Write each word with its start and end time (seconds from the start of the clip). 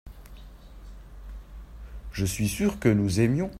je 2.11 2.25
suis 2.25 2.47
sûr 2.47 2.79
que 2.79 2.89
nous 2.89 3.19
aimions. 3.19 3.49